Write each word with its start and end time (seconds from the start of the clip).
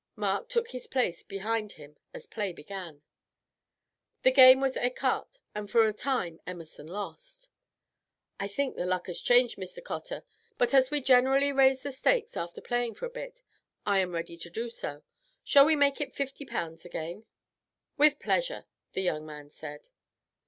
Mark 0.15 0.49
took 0.49 0.69
his 0.71 0.87
place 0.87 1.21
behind 1.21 1.73
him 1.73 1.95
as 2.11 2.25
play 2.25 2.53
began. 2.53 3.03
The 4.23 4.31
game 4.31 4.59
was 4.59 4.75
ecarte, 4.75 5.37
and 5.53 5.69
for 5.69 5.87
a 5.87 5.93
time 5.93 6.39
Emerson 6.47 6.87
lost. 6.87 7.49
"I 8.39 8.47
think 8.47 8.75
the 8.75 8.87
luck 8.87 9.05
has 9.05 9.21
changed, 9.21 9.57
Mr. 9.59 9.83
Cotter, 9.83 10.23
but 10.57 10.73
as 10.73 10.89
we 10.89 11.01
generally 11.03 11.51
raise 11.51 11.83
the 11.83 11.91
stakes 11.91 12.35
after 12.35 12.61
playing 12.61 12.95
for 12.95 13.05
a 13.05 13.11
bit, 13.11 13.43
I 13.85 13.99
am 13.99 14.15
ready 14.15 14.37
to 14.37 14.49
do 14.49 14.71
so. 14.71 15.03
Shall 15.43 15.65
we 15.65 15.75
make 15.75 16.01
it 16.01 16.15
fifty 16.15 16.45
pounds 16.47 16.83
again?" 16.83 17.25
"With 17.95 18.17
pleasure," 18.19 18.65
the 18.93 19.03
young 19.03 19.23
man 19.23 19.51
said. 19.51 19.89